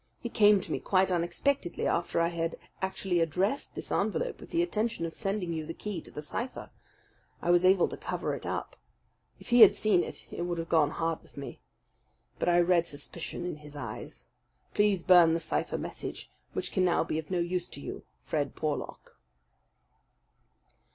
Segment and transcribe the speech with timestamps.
[0.19, 4.63] He came to me quite unexpectedly after I had actually addressed this envelope with the
[4.63, 6.71] intention of sending you the key to the cipher.
[7.39, 8.77] I was able to cover it up.
[9.39, 11.61] If he had seen it, it would have gone hard with me.
[12.39, 14.25] But I read suspicion in his eyes.
[14.73, 18.03] Please burn the cipher message, which can now be of no use to you.
[18.23, 19.15] "FRED PORLOCK."